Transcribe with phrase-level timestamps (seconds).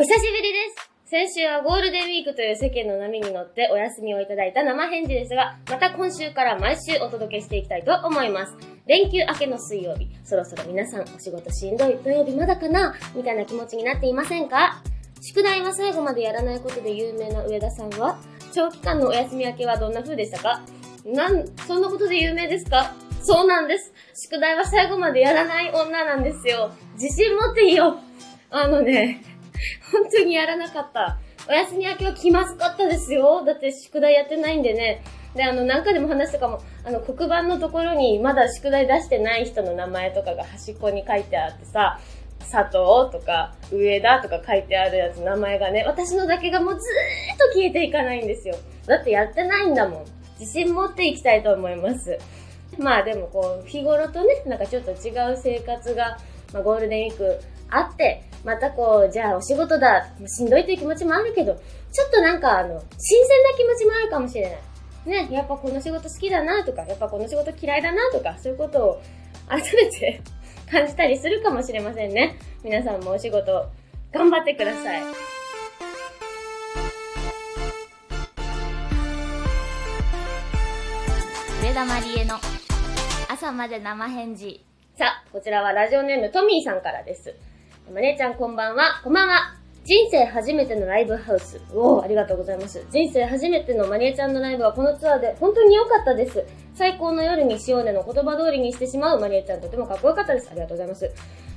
[0.00, 8.56] お久しぶりです先週はゴールデンウィークという世間の波に乗ってお休みをいただいた生返事ですが、また今週から毎週お届けしていきたいと思います。
[8.86, 14.82] 連休明けの水曜日、そろそろ皆さんお仕事しんどい土曜日まだかなみたいな気持ちになっていませんか？
[15.20, 18.18] 宿題は最後までやらないことで有名な上田さんは、
[18.54, 20.62] 長期間のお休み明けはどんな風でしたか？
[21.04, 22.94] なん、そんなことで有名ですか？
[23.22, 23.92] そうなんです。
[24.14, 26.72] 宿題は最後までやらない女なんですよ。
[26.94, 27.98] 自信持っていいよ。
[28.52, 29.22] あのね、
[29.92, 31.18] 本当にやらなかった。
[31.48, 33.44] お休み明けは気まずかったですよ。
[33.44, 35.02] だって宿題やってないんでね。
[35.34, 42.00] で、あの、何回でも話したかも、あの、黒板のところにまだ宿題出してない人の名前とかが端っこに書いてあってさ、
[42.50, 42.72] 佐藤
[43.12, 48.56] とか上田とか書いてあるやつ名前がね、私のだけがもうずーっと消えていかないんですよ。
[48.86, 50.04] だってやってないんだもん。
[50.38, 52.18] 自信持っていきたいと思います。
[52.78, 56.18] まあでもこう、日頃とね、なんかちょっと違う生活が、
[56.52, 64.58] まあ、ゴールデンウィークあって、またこう、じゃあお仕事だ、しんどいという気持ちもあるけど、ちょっとなんかあの、新鮮な気持ちもあるかもしれない。
[65.06, 69.02] ね、やっぱこの仕事好きだなとか、やっぱこの仕事嫌いだなとか、そういうことを
[69.48, 70.20] 改めて
[70.70, 72.36] 感じたりするかもしれませんね。
[72.62, 73.66] 皆さんもお仕事
[74.12, 75.02] 頑張ってください。
[81.62, 82.36] 上田まりえの
[83.28, 84.64] 朝まで生返事。
[84.98, 87.34] さあ、こちらはラジオネームトミーさんからです。
[87.92, 89.00] まねちゃんこんばんは。
[89.02, 89.56] こんばんは。
[89.84, 91.60] 人生初めてのライブハウス。
[91.74, 92.86] おお、ありがとうございます。
[92.92, 96.44] 人生初めてのマリエちゃんのライブはこのツアーで本当に良かったです。
[96.76, 100.50] 最高の夜にしようねの言葉通りにしてしまうマリエちゃんとてもかっこよかったです。
[100.52, 101.10] ありがとうございます。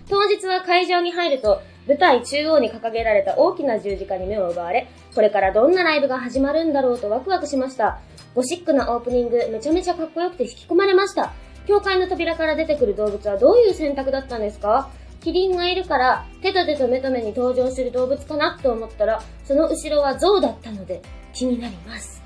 [0.10, 8.00] 当日は会場に入ると、舞台中央に掲げられた大きな十字架に目を奪われ、これからどんなライブが始まるんだろうとワクワクしました。
[8.34, 11.32] ゴシックなオープニング、めちゃめちゃかっこよくて引き込まれました。
[11.68, 14.90] 教会の扉から出てくる動物はどういう選択だったんですか？
[15.24, 21.02] キリンがいるから、手と手と目と目に登場する動物かなと思ったら、その後ろは象だったので、
[21.34, 22.22] 気になります。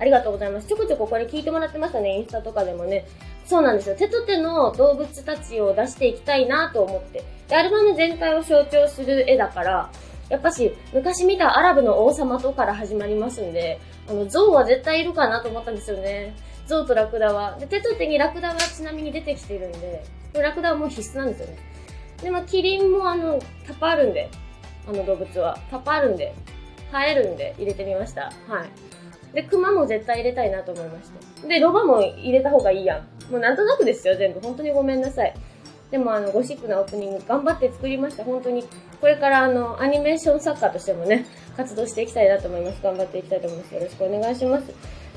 [0.00, 0.66] ありがとうございます。
[0.66, 3.06] ちょこちょここれ聞いてもらってましたね、インスタとかでもね。
[3.46, 3.94] そうなんですよ。
[3.94, 7.22] 手と手の動物たちを出していきたいなと思って。
[7.48, 9.90] で、アルバム全体を象徴する絵だから、
[10.28, 13.78] やっぱし、昔見たアラブの王様とから始まりますんで、
[14.08, 16.34] あの、象は絶対いるかなと思ったんですよね。
[16.66, 17.56] 象とラクダは。
[17.58, 20.02] で、手と手にラクダはちなみに出てきてるんで、
[20.34, 21.69] ラクダはもう必須なんですよね。
[22.22, 24.30] で、まあ、キリンもあの、タパあるんで、
[24.88, 25.58] あの動物は。
[25.70, 26.34] タパあるんで、
[26.90, 28.32] 生えるんで入れてみました。
[28.48, 29.34] はい。
[29.34, 31.10] で、熊も絶対入れたいなと思いまし
[31.40, 31.48] た。
[31.48, 32.98] で、ロバも入れた方がいいや
[33.28, 33.32] ん。
[33.32, 34.40] もうなんとなくですよ、全部。
[34.40, 35.34] 本当にごめんなさい。
[35.90, 38.24] でもあの、ゴシックなオープニング頑張って作りました。
[38.24, 38.64] 本当に。
[39.00, 41.26] これからあの、アニメーション作家としてもね、
[41.56, 42.82] 活動していきたいなと思います。
[42.82, 43.74] 頑張っていきたいと思います。
[43.74, 44.66] よろしくお願いします。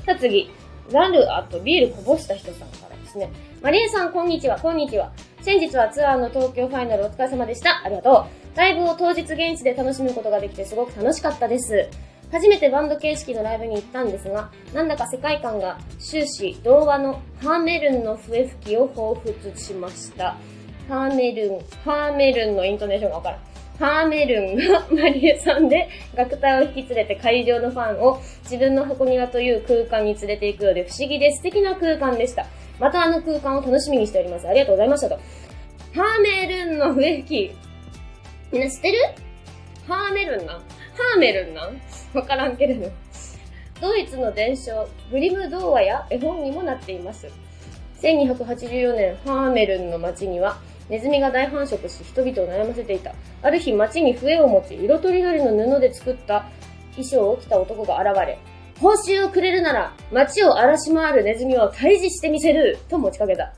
[0.06, 0.50] さあ次、
[0.92, 3.30] ラル、あとビールこぼした人さんからですね。
[3.62, 5.12] マリエさん、こんにちは、こんにちは。
[5.40, 7.82] 先日はツアーの東京ファイナルお疲れ様でした。
[7.84, 8.58] ありがとう。
[8.58, 11.88] ライブを当日現地で楽しむことができてすごく楽しかったです。
[12.30, 20.36] 初めてバンド形式のライブに行ったんですが、なんだか世界観が終始童話のハーメルンの笛吹きを彷彿しました。
[20.88, 23.40] ハーメルン、ハーメルンのイントネーションがわからん。
[23.78, 32.46] ハーメルンがマリエさんで楽隊を引き連れて会場のファンを自分の箱庭という空間に連れて行くようで不思議で素敵な空間でした。
[32.78, 34.46] またあの空間を楽しみにしております。
[34.46, 35.16] ありがとうございましたと。
[35.16, 37.54] ハーメルンの笛吹き。
[38.52, 38.98] みんな知ってる？
[39.86, 41.70] ハーメルンなハーメルンな
[42.14, 42.90] わからんけれど。
[43.80, 47.28] ドイツの伝承、グリム童話や絵本にもなっています。
[48.00, 50.58] 1284年、ハーメルンの町には、
[50.88, 53.14] ネズミが大繁殖し、人々を悩ませていた。
[53.42, 56.46] ある日、町に笛を持ち、色とりどりの布で作った
[56.90, 58.38] 衣装を着た男が現れ、
[58.80, 63.54] 報酬をくれるなら、街を荒らし回るネズミを退治してみせると持ちかけた。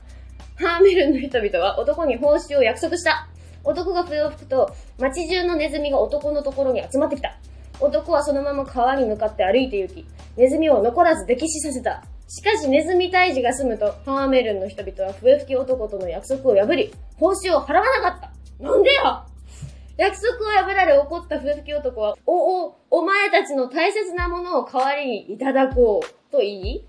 [0.55, 3.27] ハーメルンの人々は男に報酬を約束した。
[3.63, 7.37] 男が笛を吹くと、街中のネズミが男のところに集まってきた。
[7.79, 10.05] 男はそのまま川に向かって歩いて行き、
[10.37, 12.03] ネズミを残らず溺死させた。
[12.27, 18.31] しかしネズミ退治が済むと、ハーメルンの人々は笛吹き男との約束を破り、報酬を払わなかった。
[18.63, 19.25] なんでよ
[19.97, 26.85] 約束を破られ怒った笛吹き男は、お、お、お前たちの大切なものを代わりにいただこう、と言い、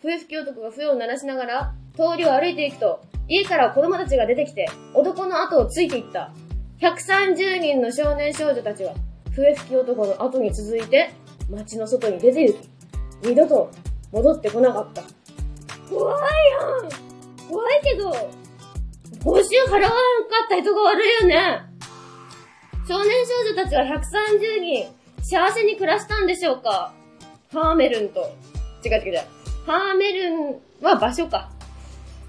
[0.00, 6.32] 笛吹き男が笛を鳴らしながら、通りを歩いていくと、家から子供たちが出てきて、男の後をついていった。
[6.80, 8.94] 130人の少年少女たちは、
[9.32, 11.10] 笛吹き男の後に続いて、
[11.50, 12.70] 街の外に出て行き、
[13.22, 13.70] 二度と
[14.12, 15.02] 戻ってこなかった。
[15.88, 16.22] 怖い
[16.82, 18.10] やん怖いけど、
[19.24, 19.94] 報酬払わなか
[20.46, 21.62] った人が悪いよね
[22.88, 24.88] 少年少女たちは130人、
[25.22, 26.92] 幸せに暮らしたんでしょうか
[27.52, 28.20] ハーメルンと、
[28.84, 29.20] 違う違う違う。
[29.66, 31.50] ハーメルンは場所か。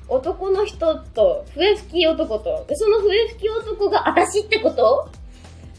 [0.09, 5.09] 男の人と、笛吹き男と、で、その笛吹き男が私ってこと？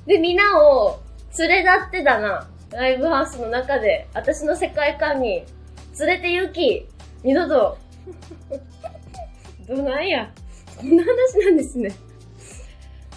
[0.06, 1.00] で、皆を
[1.38, 2.48] 連れ立ってたな。
[2.70, 5.44] ライブハウスの中で、私の世界観に
[5.98, 6.86] 連れて行き、
[7.22, 7.78] 二度と、
[9.68, 10.30] どないや。
[10.76, 11.92] こんな話なんですね。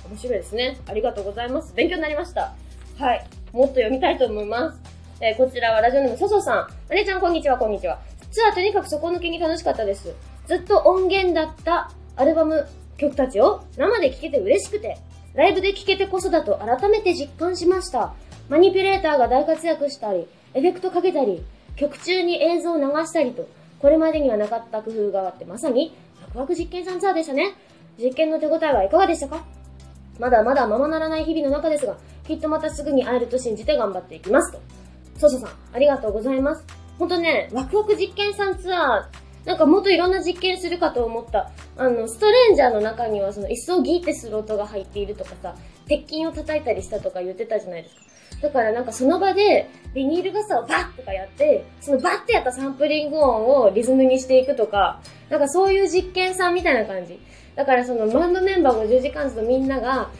[0.10, 0.78] 面白いですね。
[0.88, 1.74] ありがとうございます。
[1.74, 2.54] 勉強になりました。
[2.98, 3.26] はい。
[3.54, 4.80] もっと読みたいと思います。
[5.22, 6.68] えーこちらはラジオネームそそさん。
[6.92, 8.00] お姉ちゃんこんにちは、こんにちは。
[8.32, 10.14] ツアーとにかく底抜けに楽しかったです。
[10.46, 12.68] ずっと音源だったアルバム
[12.98, 14.98] 曲たちを生で聴けて嬉しくて、
[15.34, 18.14] ライブで聴けてこそだと改めて実感しました。
[18.50, 21.44] マニピュレーターが大活躍したり、エフェクトかけたり、
[21.76, 23.48] 曲中に映像を流したりと、
[23.80, 27.56] これまでにはなかった工夫があって、まさにワクワク実験さんツアーでしたね。
[27.98, 29.46] 実験の手応えはいかがでしたか？
[30.20, 34.60] まだまだままならない日々の中ですが、きっとまたすぐに会えると信じて頑張っていきますと。
[35.18, 36.66] ソソさん、ありがとうございます。
[36.98, 41.52] ほんとね、ワクワク実験さんツアー、なんかもっといろんな実験するかと思った。
[41.78, 45.56] あの、ストレンジャーの中にはその椅子をギーってする音が入っているとかさ、
[45.88, 48.02] 鉄筋を叩いたりしたとか言ってたじゃないですか。
[48.46, 57.20] だからなんかその場でビニール傘をバッとかやって、そのバッてやったサンプリング音をリズムにしていくとか、なんかそういう実験さんみたいな感じ。
[57.56, 60.12] だからそのバンドメンバー50時間ずのみんなが、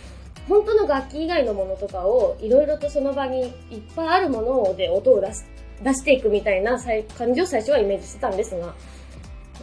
[0.50, 5.44] 本当の楽器以外のものとかをいろいろとその場にいっぱいあるもので音を出し
[5.84, 6.80] 出していくみたいな
[7.18, 8.74] 感じを最初はイメージしてたんですが、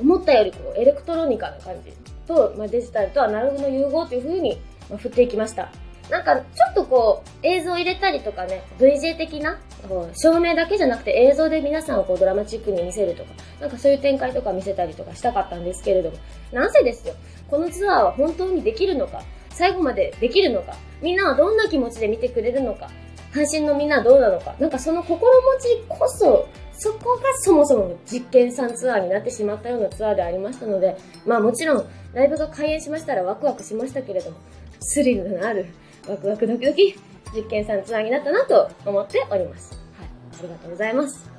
[0.01, 1.93] 思ったよりこうエレクトロニカな感じ
[2.29, 4.61] と、まあ、デジタルとアナログの融合という風に、
[4.91, 5.73] ま、振っていきました。
[6.11, 9.59] なんかちょっとこう映像入れたりとかね、VJ 的な
[9.89, 16.17] こう照明だけじゃなくて映像で皆さんをこうドラマチックに見せるとか、なんかそういう展開とか見せたりとかしたかったんですけれども、
[16.53, 17.15] なんせですよ、
[17.49, 22.91] このツアーは本当にできるのか、最後までできるのか、みんなはどんな気持ちで見てくれるのか、
[23.33, 34.37] 配信のみんなはどうなのか、なんかその心持ちこそ、そこがそもそもの実験さんツアーになってしまったようなツアーでありましたので、まあもちろん、ライブが開演しましたらワクワクしましたけれども、
[34.81, 35.67] スリルのある、
[36.09, 36.95] ワクワクドキドキ、
[37.35, 39.73] 実験さんツアーになったなと思っております。
[39.99, 40.09] はい。
[40.41, 41.31] ありがとうございます。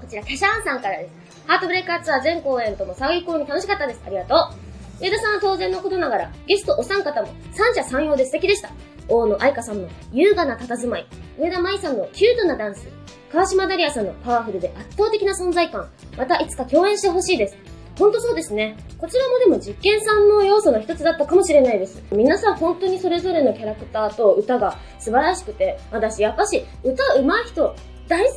[0.00, 1.46] こちら、キャシャーンさんからです。
[1.46, 4.02] ハートブレイカーツアー全公演とも最高に楽しかったです。
[4.06, 5.04] ありがとう。
[5.04, 8.70] 上田さんは当然のことながら、ゲストお三方も三者三様で素敵でした。
[9.08, 11.06] 大野愛香さんの優雅な佇まい、
[11.38, 12.88] 上田舞さんのキュートなダンス、
[13.30, 17.56] 川島ダリアさんのパワフルで圧倒的な存在感、またいつか共演してほしいです。
[17.98, 18.76] ほんとそうですね。
[18.96, 22.00] こちらもでも実験さんの要素の一つだったかもしれないです。
[22.12, 28.32] 皆さん本当にそれぞれのキャラクターと歌が素晴らしくて、私やっぱし歌上手い人大好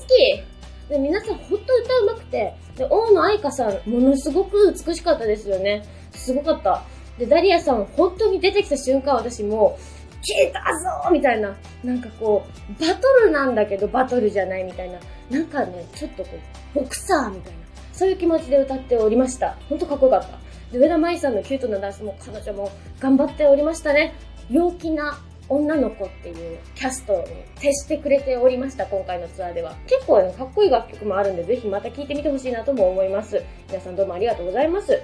[0.87, 5.83] きで皆さんほんと歌上手くて、で、大野愛香さんものすごく美しかったですよね。
[6.11, 6.83] すごかった。
[7.19, 10.59] で、ダリアさん本当に出てきた瞬間私もう、来た
[11.05, 11.55] ぞみたいな。
[11.83, 14.99] なんかこう、バトルなんだけどバトルじゃないみたいな。
[15.29, 16.29] なんかね、ちょっとこ
[16.75, 17.60] う、ボクサーみたいな。
[18.01, 19.57] そういう気持ちで歌っておりました。
[19.69, 20.29] ほんとかっこよかった。
[20.71, 24.15] で、上田舞さんのキュートなダンスも彼女も頑張っておりましたね。
[24.49, 27.25] 陽気な女の子っていうキャストに
[27.59, 29.75] 徹してくれておりました、今回のツアーでは。
[29.85, 33.39] 結構ね、かっこいい楽曲もあるんで、ぜひまた聴いてみてほしいなとも思います。
[33.67, 34.99] 皆さんどうもありがとうございます。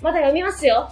[0.00, 0.88] まだ読みますよ。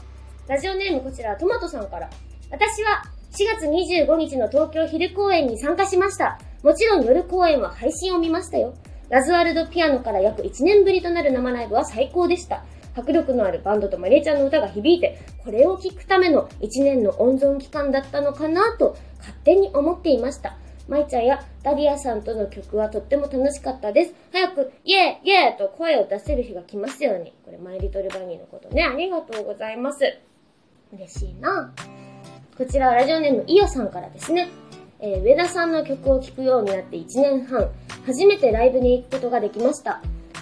[0.49, 2.11] ラジオネームこちら、トマトさんから。
[2.51, 6.41] 私は4月25日の東京昼公演に参加しました。
[6.65, 8.75] もちろん夜公演は配信を見ましたよ。
[9.11, 12.65] ラズワルドピアノから約1年ぶりとなる生ライブは最高でした。
[12.97, 20.57] 迫力のあるバンドとマリエちゃんの歌が響いて、これを聴くための1年の温存期間だったのかなと勝手に思っていました。
[20.89, 24.15] マイちゃんやダリアさんとの曲はとっても楽しかったです。
[24.33, 27.33] 早く、イエーイエーと声を出せる日が来ますように。
[27.45, 28.85] これ、マイリトルバニーのことね。
[28.85, 30.19] ありがとうございます。
[30.93, 31.73] 嬉しいな。
[32.57, 34.49] こちらはラジオネームイオさんからですね。
[35.07, 37.69] えー上田さんの曲を聴くようになって1年半、
[38.07, 40.01] 初めてライブに行くことができました。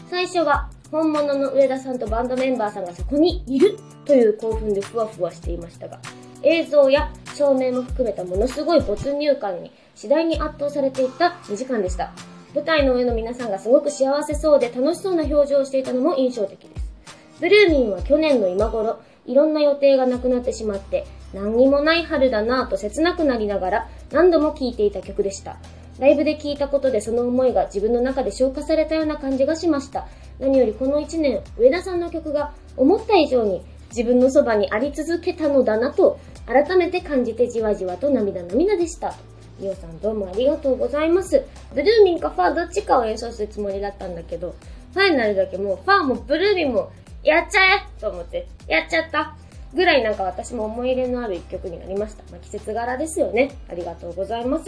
[0.09, 5.99] 最初は本物の上田さんとバンドメンバーさんがそこにいるという興奮でふわふわしていましたが、
[6.45, 12.13] 映像や照明も含めたものすごい没入感に次第に圧倒されていった2時間でした。
[12.55, 16.93] 舞台の上の皆さんがすごく幸せそうで楽しそうな表情をしていたのも印象的です。
[17.41, 25.57] ブルーミンは去年の今頃、いろんな予定がなくなってしまって、何にもない春だなぁと切なくなりながら何度も聴いていた曲でした。
[25.99, 30.07] ライブで聴いたことでその思いが自分の中で消化されたような感じがしました。
[30.39, 39.15] 何よりこの1年、上田さんの曲が思った以上に自分のそばにあり続けたのだなと、改めて感じてじわじわと涙涙でした。
[39.61, 41.45] リオさんどうもありがとうございます。
[41.75, 44.55] ブルーミンかファーどっちかを演奏するつもりだったんだけど、
[44.95, 46.91] ファイナルだけもうファーもブルーミンも
[47.23, 49.37] やっちゃえと思って、やっちゃった。
[49.75, 52.23] ぐらいなんか私も思い入れのある一曲になりました。
[52.31, 53.53] まあ、季節柄ですよね。
[53.71, 54.65] ありがとうございます。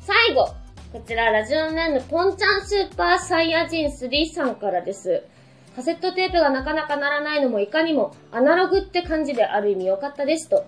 [0.00, 0.46] 最後、
[0.92, 5.24] こちらラジオネームポンちゃんスーパーサイヤ人3さんからです。
[5.74, 10.64] カセットテープがなかなかならないのもいかにもアナログって感じである意味良かったですと。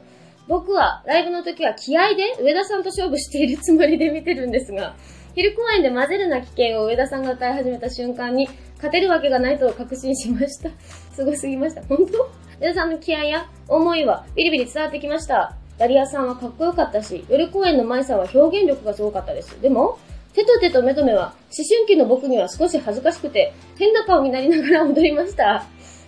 [0.49, 4.97] 僕はライブの時は気合で上田さんと勝負しているつもりで見てるんですが、
[5.35, 10.71] 昼公演で混ぜるな危険を上田さんが歌い始めた瞬間に、勝てるわけがないと確信しました。
[11.15, 11.83] すごすぎました。
[11.83, 12.46] 本当？
[12.61, 15.55] 上田さんの気合や思いはビリビリ伝わってきました。
[15.79, 19.61] ダリアさんはかっこよかったし、夜公演の舞さんは表現力がすごかったです。
[19.61, 19.99] でも、
[20.33, 25.67] 手と手と目と目は、思春期の僕には少し恥ずかしくて、変な顔になりながら踊りました。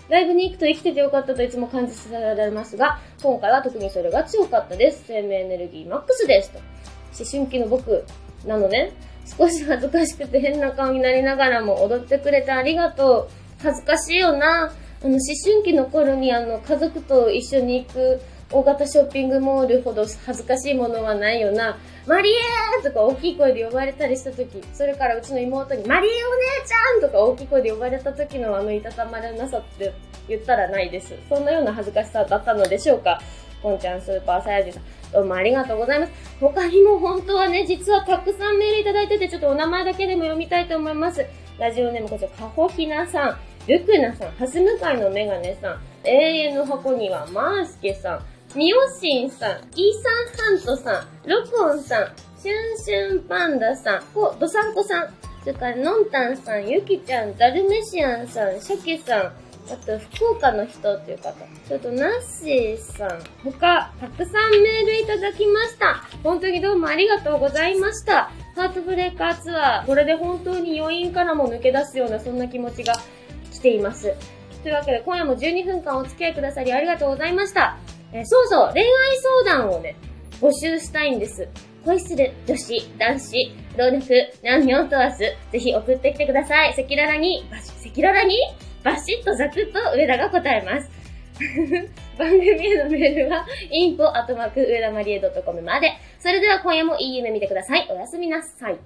[0.09, 5.05] ライブに行くと生きててよかったといつも感じさせられますが、今回は特にそれが強かったです。
[5.07, 6.50] 生命エネルギーマックスです。
[6.50, 6.59] と。
[6.59, 8.05] 思春期の僕
[8.47, 8.93] なのね。
[9.26, 13.28] 少し恥ずかしくて変な顔になりながらも踊ってくれてありがとう。
[13.62, 14.73] 恥ずかしいよな。
[15.02, 21.78] あの、思春期の頃にあの、家族と一緒に行く大型ショッピングモールほど恥ずかしいものはないよな。
[22.07, 29.93] マリエーとか大きい声で呼ばれたりした時、それからうちの妹にマリエお姉ちゃんとか大きい声で呼ばれた時のあのいたたまれなさって
[30.28, 31.14] 言ったらないです。
[31.28, 33.21] そんなような恥ずかしさだったのでしょうか？
[33.62, 36.12] こんちゃんスーパーサイヤ人さん、どうもありがとうございます。
[36.40, 41.26] 他にも本当はね、実はたくさんメールいただいてて、ちょっとお名前だけでも読みたいと思います。
[41.59, 49.58] ラジオネームこちら、かほひなさん、ルクナさん、はす向かいのメガネさん、永遠の箱にはマースケさん、ミオシンさん、イー
[50.02, 59.32] サンハントさん、ロコンさん、シュンシュンパンダさん、こ、ドサンコさん、それからノンタンさん、ユキちゃん、ダルメシアンさん、シャケさん、
[59.70, 61.34] あと、福岡の人っていう方。
[61.66, 63.20] それと、ナッシーさん。
[63.44, 66.02] 他、たくさんメールいただきました。
[66.22, 68.30] 本当にどうもありがとうございました。
[68.56, 69.87] ハートブレーカーツアー。
[69.87, 72.94] これで本当に余韻からも抜け出すような、そんな気持ちが
[73.59, 74.15] 来ています。
[74.62, 77.77] というわけで、今夜も12分間お付き合いくださりありがとうございました。
[78.12, 78.88] えーそうそう、恋愛
[79.45, 79.97] 相談をね、
[80.41, 81.49] 募集したいんです。
[81.85, 83.99] 恋する女子、男子、老若、
[84.43, 86.71] 男女問わず、ぜひ送ってきてください。
[86.71, 88.37] 赤裸々に、バシ赤裸々に、
[88.83, 90.91] バシッとザクッと上田が答えます。
[92.19, 95.93] 番組へのメールは、info アトマーク上田マリエ .com まで。
[96.19, 97.87] それでは今夜もいい夢見てください。
[97.91, 98.77] おやすみなさい。